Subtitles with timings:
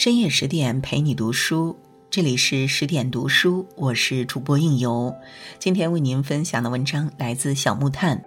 [0.00, 1.76] 深夜十点陪你读书，
[2.08, 5.14] 这里是十点读书，我是主播应由。
[5.58, 8.24] 今天为您分享的文章来自小木炭。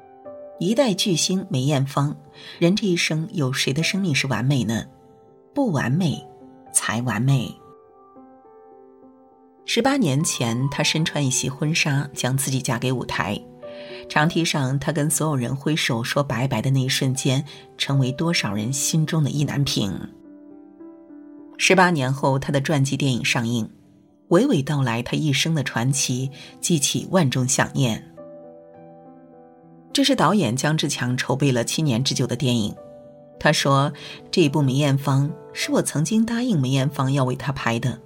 [0.59, 2.15] 一代巨星梅艳芳，
[2.59, 4.85] 人这一生有谁的生命是完美呢？
[5.51, 6.23] 不完美，
[6.71, 7.51] 才完美。
[9.65, 13.35] 十八年前，她身穿一袭婚纱，将自己嫁给舞台。
[14.07, 17.43] 长梯上，她跟所有人挥手说拜拜的那一瞬间，
[17.79, 19.91] 成为多少人心中的意难平。
[21.57, 23.69] 十八年后，他的传记电影上映，
[24.29, 26.29] 娓娓道来他一生的传奇，
[26.59, 28.11] 激起万众想念。
[29.93, 32.75] 这是导演姜志强筹备了七年之久的电影。
[33.39, 33.93] 他说
[34.31, 37.99] ：“这一部梅艳芳是我曾经答应梅艳芳要为她拍的，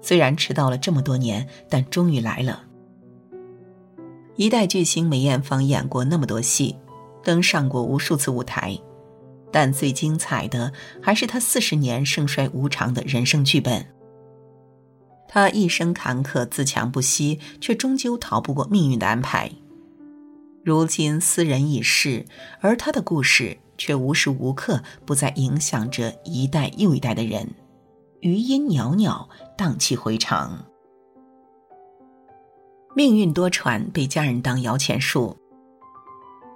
[0.00, 2.64] 虽然迟到了这么多年，但终于来了。”
[4.36, 6.76] 一代巨星梅艳芳演过那么多戏，
[7.22, 8.78] 登上过无数次舞台。
[9.52, 13.86] 但最精彩的还是他四十年盛衰无常的人生剧本。
[15.28, 19.50] 他一生坎坷，自强不息，却终究逃不过命运的安排。
[20.64, 22.24] 如今斯人已逝，
[22.60, 27.48] 而他的故事却无时无刻不在影响着一代又一代的人。
[28.20, 30.66] 余音袅袅，荡气回肠。
[32.94, 35.36] 命运多舛，被家人当摇钱树。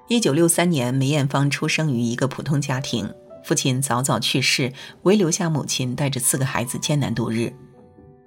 [0.08, 3.12] 一九六三年，梅艳芳出生于一个普通家庭，
[3.42, 7.52] 父亲早早去世，唯留下母亲带着四个孩子艰难度日。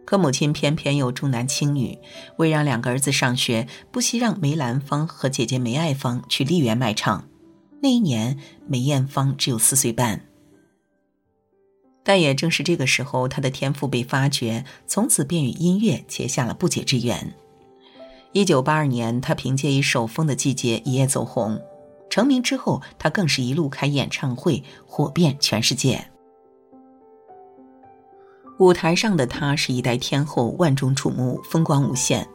[0.05, 1.97] 可母亲偏偏又重男轻女，
[2.35, 7.29] 为让两个儿子上学，不惜让梅兰芳和姐姐梅爱芳去丽园卖唱。
[7.81, 10.25] 那一年，梅艳芳只有四岁半。
[12.03, 17.33] 但也正是这个时候，她的天赋被发掘，从此便与音乐结下了不解之缘。
[18.33, 21.61] 一九八二年，她凭借一首《风的季节》一夜走红。
[22.09, 26.09] 成名之后，他更是一路开演唱会，火遍全世界。
[28.57, 32.27] 舞台上的他是一代天后，万众瞩目，风光无限。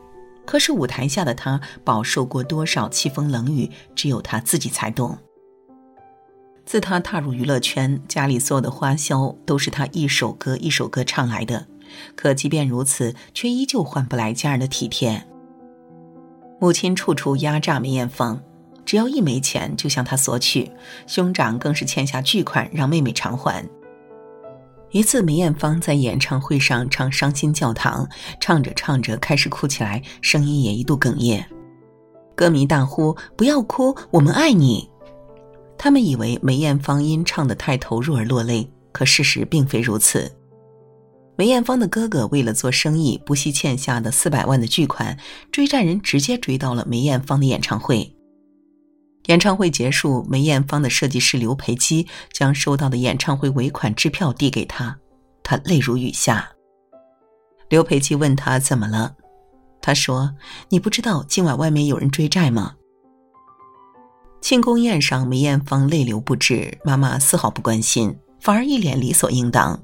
[0.47, 5.19] 可是舞台下的他饱受过多少凄风冷雨，只有他自己才懂。
[6.65, 11.67] 自他踏入娱乐圈，家里所有的花销都是他一首歌一首歌唱来的。
[12.17, 15.27] 可即便如此，却依旧换不来家人的体贴。
[16.59, 18.43] 母亲处处压榨梅艳芳。
[18.85, 20.71] 只要一没钱，就向他索取，
[21.07, 23.69] 兄长更是欠下巨款让妹妹偿还。
[24.91, 28.07] 一次，梅艳芳在演唱会上唱《伤心教堂》，
[28.39, 31.45] 唱着唱着开始哭起来，声音也一度哽咽。
[32.37, 34.89] 歌迷大呼：“不要哭，我们爱你！”
[35.77, 40.31] 他们以为梅艳芳因唱得太投入而落泪，可事实并非如此。
[41.37, 45.19] 梅艳芳的哥哥为了做生意，不惜欠下的四百万的巨款，
[45.51, 48.15] 追债人直接追到了梅艳芳的演唱会。
[49.27, 54.99] 演唱会结束，梅艳芳的设计师刘培基将收到的演唱会尾款支票递给他，
[55.43, 56.51] 他泪如雨下。
[57.71, 59.15] 刘培基问他怎么了，
[59.81, 60.35] 他说
[60.69, 62.75] ：“你不知道今晚外面有人追债吗？”
[64.43, 69.83] 庆功宴上，梅艳芳泪流不止，妈妈丝毫不关心，反而一脸理所应当：“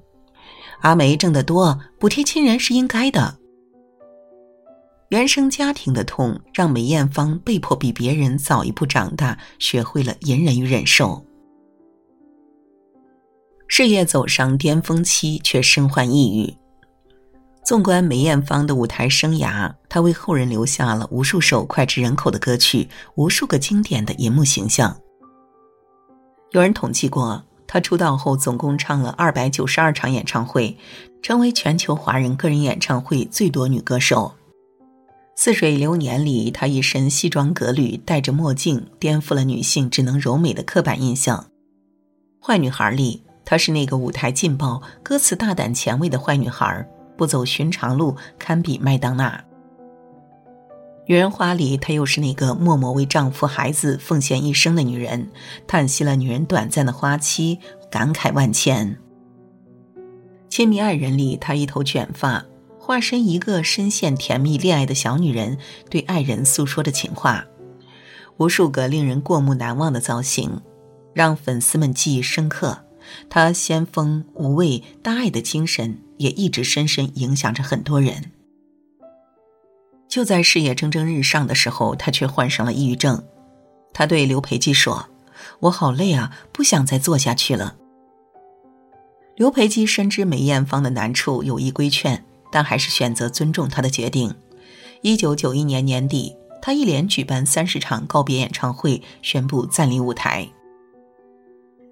[0.82, 3.38] 阿梅挣得多，补贴亲人是应该的。”
[5.10, 11.24] 原生家庭的痛让梅艳芳被迫比别人早一步长大，学会了隐忍与忍受。
[13.66, 16.54] 事业走上巅峰期，却身患抑郁。
[17.64, 24.96] 纵观梅艳芳的舞台生涯，她为后人留下了无数首脍炙人口的歌曲，无数个经典的银幕形象。
[26.52, 30.78] 有人统计过，她出道后总共唱了二百九十二场演唱会，
[31.20, 34.36] 成为全球华人个人演唱会最多女歌手。
[35.42, 41.46] 似水流年里，她一身西装革履，戴着墨镜，颠覆了女性只能柔美的刻板印象。
[42.42, 46.86] 坏女孩里，她是那个舞台劲爆、歌词大胆前卫的坏女孩，
[47.16, 49.42] 不走寻常路，堪比麦当娜。
[51.06, 55.30] 女人花里，她又是那个默默为丈夫、孩子奉献一生的女人，
[55.66, 57.58] 叹息了女人短暂的花期，
[57.90, 58.98] 感慨万千。
[60.50, 62.44] 亲密爱人里，她一头卷发。
[62.90, 65.58] 化身一个深陷甜蜜恋爱的小女人，
[65.88, 67.46] 对爱人诉说着情话，
[68.38, 70.60] 无数个令人过目难忘的造型，
[71.14, 72.84] 让粉丝们记忆深刻。
[73.28, 78.32] 她先锋无畏、大爱的精神，也一直深深影响着很多人。
[80.08, 83.22] 就在事业蒸蒸日上的时候，她却患上了抑郁症。
[83.92, 85.06] 她对刘培基说
[85.62, 87.76] ：“我好累啊，不想再做下去了。”
[89.38, 92.24] 刘培基深知梅艳芳的难处，有意规劝。
[92.50, 94.34] 但还是选择尊重他的决定。
[95.02, 100.48] 一九九一年年底，他一连举办三十场告别演唱会，宣布暂离舞台。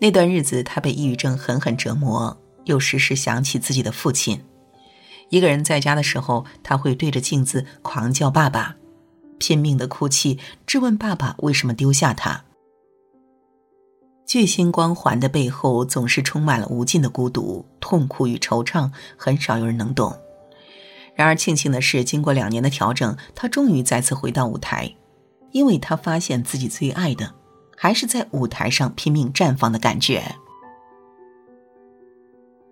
[0.01, 4.45] 那段日子，他被抑郁症狠狠折磨，又时时想起自己的父亲。
[5.31, 8.77] 一个人在家的时候，他会对着镜子狂叫“爸爸”，
[9.39, 12.45] 拼命的哭泣，质问爸爸为什么丢下他。
[14.27, 20.15] 巨星光环的背后，总是充满了无尽的孤独、痛苦与惆怅，很少有人能懂。
[21.19, 24.95] 然而庆幸的是，经过两年的调整，他终于再次回到舞台，
[25.51, 27.35] 因为他发现自己最爱的，
[27.77, 30.37] 还是在舞台上拼命绽放的感觉。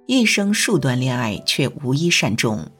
[0.06, 2.70] 一生数段恋爱，却无一善终。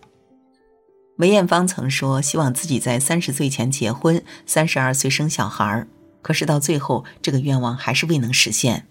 [1.17, 5.85] 梅艳芳曾说，希望自己在三十岁前结婚，三十二岁生小孩
[6.23, 8.87] 可是到最后，这个愿望还是未能实现。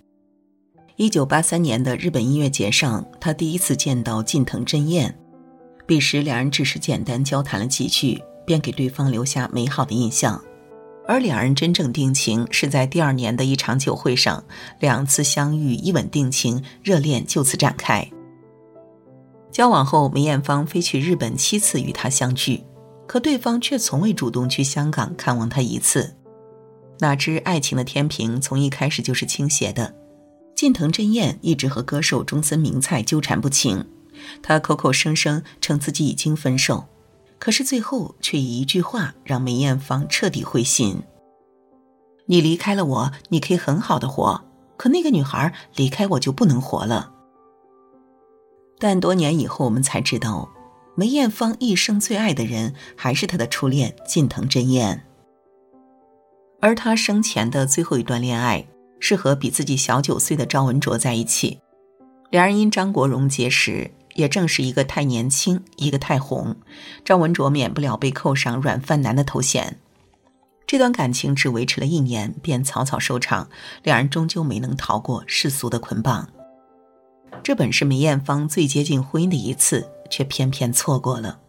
[0.98, 5.18] 一九八三年的日本音乐节上，他第一次见到近藤真彦，
[5.86, 10.42] 彼时两人只是简单交谈了几句，便给对方留下美好的印象。
[11.08, 14.44] 而两人真正定情，是在第二年的一场酒会上，
[14.80, 18.10] 两次相遇，一吻定情，热恋就此展开。
[19.52, 22.64] 交往后，梅艳芳飞去日本七次与他相聚，
[23.06, 26.16] 可对方却从未主动去香港看望他一次。
[27.00, 29.94] 哪知爱情的天平从一开始就是倾斜的，
[30.56, 33.86] 近藤真彦一直和歌手中森明菜纠缠不清，
[34.42, 36.86] 他口口声声称自己已经分手，
[37.40, 41.04] 可是最后却以一句话让梅艳芳彻底灰心
[42.28, 44.42] ：“你离开了我，你可以很好的活，
[44.78, 47.12] 可那个女孩离开我就不能活了。”
[48.78, 50.50] 但多年以后，我们才知道，
[50.96, 55.06] 梅艳芳一生最爱的人还是她的初恋近藤真彦。
[56.62, 58.68] 而她生前的最后一段恋爱
[59.00, 61.60] 是和比自己小九岁的赵文卓在一起，
[62.32, 66.56] 两人因张国荣结识，也正是一个太年轻，一个太红，
[67.04, 69.78] 赵文卓免不了被扣上软饭男的头衔。
[70.66, 73.48] 这段感情只维持了一年，便草草收场，
[73.84, 76.28] 两人终究没能逃过世俗的捆绑。
[77.44, 81.40] 这本是梅艳芳最接近婚姻的一次，却偏偏错过了。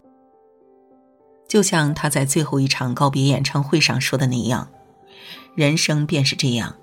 [1.48, 4.69] 就像她在最后一场告别演唱会上说的那样
[5.54, 6.76] ：“人生便是这样，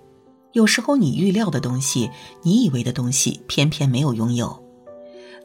[0.54, 2.10] 有时候你预料的东西，
[2.42, 4.63] 你以为的东西，偏偏没有拥有。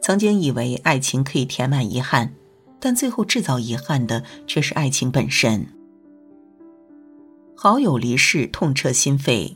[0.01, 2.33] 曾经以为爱情可以填满遗憾，
[2.79, 5.67] 但最后制造遗憾的却是爱情本身。
[7.55, 9.55] 好友离世，痛彻心扉。”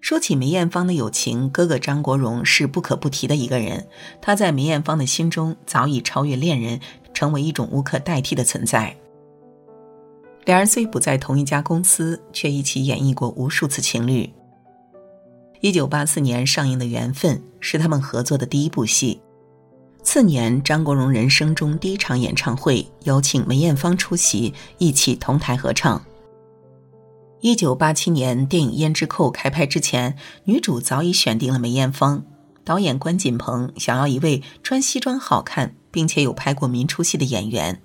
[0.00, 3.86] 说起梅艳芳的友情，哥哥张国荣是不可不提的一个人。
[4.20, 6.80] 他在梅艳芳的心中早已超越恋人，
[7.14, 8.96] 成为一种无可代替的存在。
[10.44, 14.28] 两人虽不在同一家公司，却一起演绎过无数次情侣。
[15.60, 19.20] 一九八四年上映的《缘分》是他们合作的第一部戏。
[20.02, 26.04] 次年，张国荣人生中第一场演唱会，邀请梅艳芳出席，一起同台合唱。
[27.40, 32.24] 一九八七年，电影《胭脂扣》开拍之前，女主早已选定了梅艳芳。
[32.64, 37.80] 导演关锦鹏想要一位穿西装好看，并且有拍过民初戏的演员。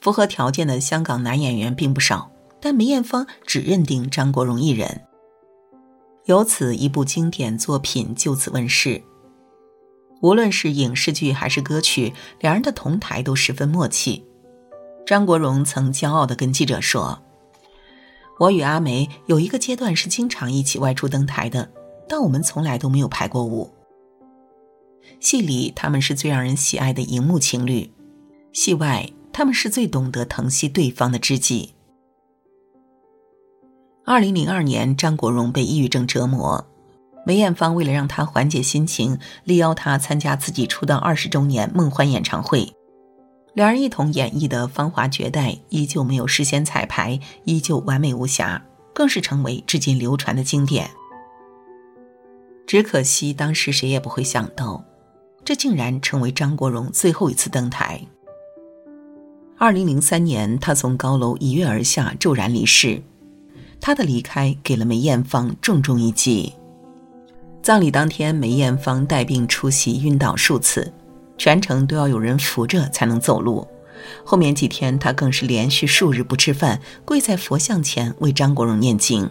[0.00, 5.02] 符合条件的香港男演员并不少，但梅艳芳只认定张国荣一人。
[6.26, 9.02] 由此，一部经典作品就此问世。
[10.22, 14.24] 无论是影视剧还是歌曲，两人的同台都十分默契。
[15.04, 17.22] 张国荣曾骄傲地跟记者说。
[18.38, 21.70] 我与阿梅有一个阶段是经常一起外出登台的，
[22.08, 23.70] 但我们从来都没有排过舞。
[25.20, 27.92] 戏里他们是最让人喜爱的荧幕情侣，
[28.52, 31.74] 戏外他们是最懂得疼惜对方的知己。
[34.04, 36.66] 二零零二年，张国荣被抑郁症折磨，
[37.24, 42.72] 梅艳芳为了让他缓解心情，力邀他参加自己出道二十周年梦幻演唱会。
[43.54, 48.64] 两人一同演绎的《芳华绝代》依旧没有事先彩排，依旧完美无瑕，
[48.94, 50.90] 更是成为至今流传的经典。
[52.66, 54.82] 只可惜当时谁也不会想到，
[55.44, 58.00] 这竟然成为张国荣最后一次登台。
[59.58, 63.02] 二零零三年，他从高楼一跃而下，骤然离世。
[63.80, 66.54] 他的离开给了梅艳芳重重一击。
[67.62, 70.92] 葬礼当天，梅艳芳带病出席，晕倒数次。
[71.38, 73.66] 全程都要有人扶着才能走路，
[74.24, 79.30] 后面几天他更是连续数日不吃饭，跪在佛像前为张国荣念经。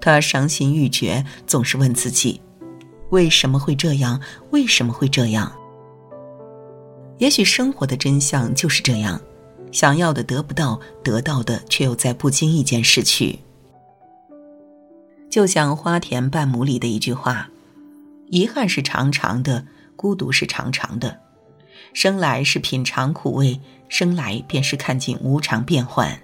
[0.00, 2.40] 他伤心欲绝，总是问自己：
[3.10, 4.18] 为什么会这样？
[4.50, 5.52] 为什么会这样？
[7.18, 9.20] 也许生活的真相就是这样：
[9.70, 13.38] 想要的得不到，得到的却又在不经意间失去。
[15.30, 17.48] 就像《花田半亩》里的一句话
[18.28, 19.66] ：“遗憾是长长的。”
[20.00, 21.20] 孤独是长长的，
[21.92, 23.60] 生来是品尝苦味，
[23.90, 26.18] 生来便是看尽无常变幻。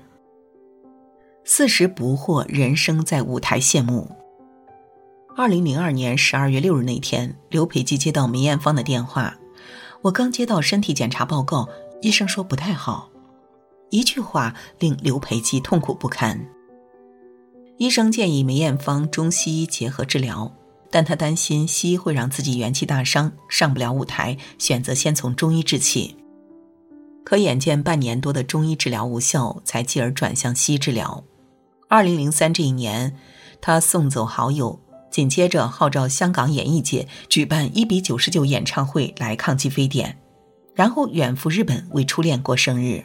[1.45, 4.11] 四十不惑，人生在舞台谢幕。
[5.37, 9.37] 二零零二年十二月六日那天，刘培基接到梅艳芳的电话。
[10.01, 11.69] 我刚接到身体检查报告，
[12.01, 13.11] 医生说不太好。
[13.91, 16.49] 一句话令刘培基痛苦不堪。
[17.79, 20.51] 医生建议梅艳芳中西医结合治疗，
[20.91, 26.17] 但她担心西医会让自己元气大伤，上不了舞台，选择先从中医治起。
[27.25, 31.25] 可眼见半年多的中医治疗无效，才继而转向西医治疗。
[31.89, 33.17] 二零零三这一年，
[33.61, 34.81] 他送走好友。
[35.09, 40.19] 紧接着号召香港演艺界举办一比九十九演唱会来抗击非典，
[40.75, 43.03] 然后远赴日本为初恋过生日。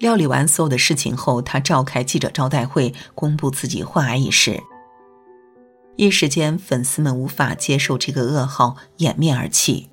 [0.00, 4.58] 料理完所有的事情后，他召开记者招待会，公布自己患癌一事。
[5.96, 9.90] 一时间，粉丝们无法接受这个噩耗，掩面而泣。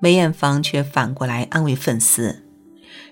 [0.00, 2.44] 梅艳芳却反过来安慰粉丝：“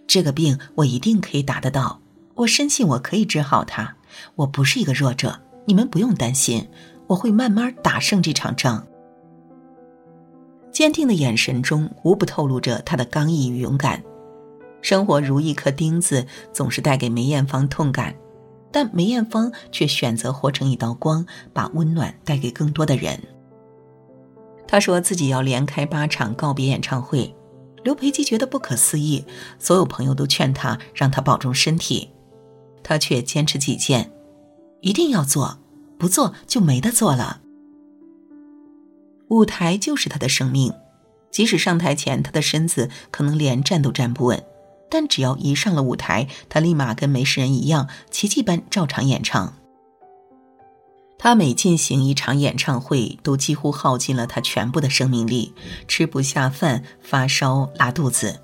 [0.06, 2.00] 这个病我一定可以打得到，
[2.36, 3.96] 我深信我可以治好它，
[4.36, 6.68] 我不是一个弱者。”你们不用担心，
[7.08, 8.86] 我会慢慢打胜这场仗。
[10.70, 14.00] 坚定的眼神中无不透露着他的刚毅与勇敢。
[14.82, 18.14] 生活如一颗钉子，总是带给梅艳芳痛感，
[18.70, 23.20] 但梅艳芳却选择活成一道光，把温暖带给更多的人。
[24.68, 27.34] 他说自己要连开八场告别演唱会，
[27.82, 29.24] 刘培基觉得不可思议，
[29.58, 32.10] 所有朋友都劝他让他保重身体，
[32.82, 34.12] 他却坚持己见。
[34.80, 35.58] 一定要做，
[35.98, 37.40] 不做就没得做了。
[39.28, 40.72] 舞台就是他的生命，
[41.30, 44.44] 即使上台前他的身子可能连站都站不稳，
[44.88, 49.54] 但只要一上了舞台，他立马跟没事人一样，奇迹般照常演唱。
[51.18, 55.54] 他每进行一场演唱会，都几乎耗尽了他全部的生命力，
[55.88, 58.42] 吃不下饭，发烧，拉肚子。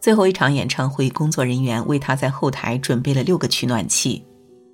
[0.00, 4.26] 最后一场演唱会，工作人员为他在后台准备了六个取暖器。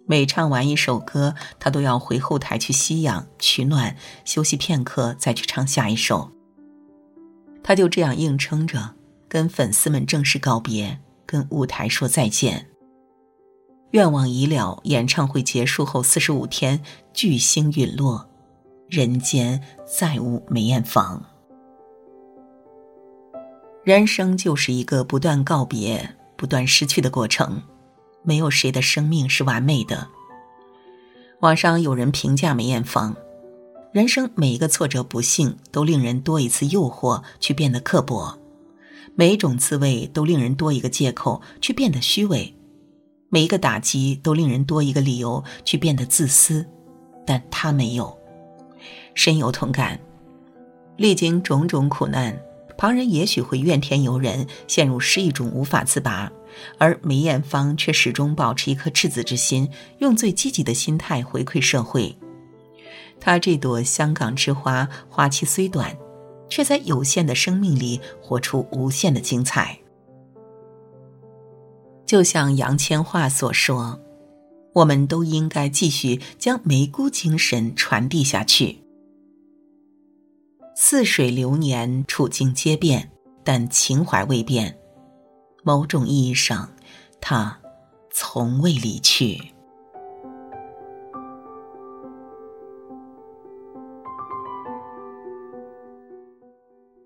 [0.06, 6.30] 每唱完一首歌，他都要回后台去吸氧、取暖、休息片刻，再去唱下一首。
[7.62, 8.94] 他就这样硬撑着，
[9.28, 12.66] 跟粉丝们正式告别，跟舞台说再见。
[13.92, 16.82] 愿望已了，演唱会结束后四十五天，
[17.12, 18.28] 巨星陨落，
[18.88, 21.24] 人间再无梅艳芳。
[23.84, 27.62] 人生就是一个不断告别、不断失去的过程。
[28.22, 30.08] 没有谁的生命是完美的。
[31.40, 33.16] 网上有人评价梅艳芳
[33.92, 38.37] ：“人生每一个挫折不幸，都令人多一次诱惑去变得刻薄；
[39.14, 42.54] 每一种滋味，都令人多一个借口去变得虚伪；
[43.28, 46.66] 每一个打击，都令人多一个理由去变得自私。
[47.26, 48.16] 但她没有，
[49.14, 49.98] 深有同感。
[50.96, 52.40] 历经种种苦难，
[52.76, 56.32] 旁人也许会怨天尤人，陷入失意中无法自拔。”
[56.76, 62.16] 而梅艳芳却始终保持一颗赤子之心，用最积极的心态回馈社会。
[63.20, 65.96] 她这朵香港之花，花期虽短，
[66.48, 69.78] 却在有限的生命里活出无限的精彩。
[72.06, 74.00] 就像杨千嬅所说
[74.74, 78.78] ：“我们都应该继续将梅姑精神传递下去。
[80.74, 83.10] 似水流年，处境皆变，
[83.44, 84.78] 但情怀未变。”
[85.64, 86.70] 某种意义上，
[87.20, 87.60] 他
[88.10, 89.52] 从未离去。